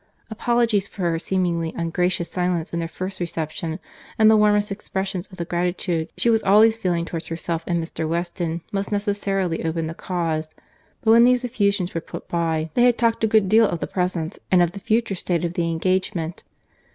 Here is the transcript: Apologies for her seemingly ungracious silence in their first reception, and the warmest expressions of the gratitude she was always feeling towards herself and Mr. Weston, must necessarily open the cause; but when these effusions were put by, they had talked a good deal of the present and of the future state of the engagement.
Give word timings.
Apologies 0.31 0.87
for 0.87 1.03
her 1.03 1.19
seemingly 1.19 1.75
ungracious 1.77 2.27
silence 2.27 2.73
in 2.73 2.79
their 2.79 2.87
first 2.87 3.19
reception, 3.19 3.77
and 4.17 4.31
the 4.31 4.35
warmest 4.35 4.71
expressions 4.71 5.31
of 5.31 5.37
the 5.37 5.45
gratitude 5.45 6.09
she 6.17 6.27
was 6.27 6.41
always 6.41 6.75
feeling 6.75 7.05
towards 7.05 7.27
herself 7.27 7.63
and 7.67 7.79
Mr. 7.83 8.09
Weston, 8.09 8.61
must 8.71 8.91
necessarily 8.91 9.63
open 9.63 9.85
the 9.85 9.93
cause; 9.93 10.49
but 11.03 11.11
when 11.11 11.23
these 11.23 11.43
effusions 11.43 11.93
were 11.93 12.01
put 12.01 12.27
by, 12.27 12.71
they 12.73 12.85
had 12.85 12.97
talked 12.97 13.23
a 13.23 13.27
good 13.27 13.47
deal 13.47 13.67
of 13.69 13.79
the 13.79 13.85
present 13.85 14.39
and 14.49 14.63
of 14.63 14.71
the 14.71 14.79
future 14.79 15.13
state 15.13 15.45
of 15.45 15.53
the 15.53 15.69
engagement. 15.69 16.43